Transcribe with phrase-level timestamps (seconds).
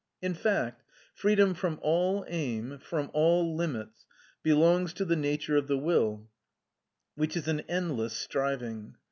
[0.19, 0.81] In fact,
[1.13, 4.07] freedom from all aim, from all limits,
[4.41, 6.27] belongs to the nature of the will,
[7.13, 8.95] which is an endless striving.